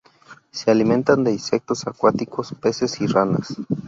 [0.51, 3.55] Se alimentan de insectos acuáticos, peces y ranas.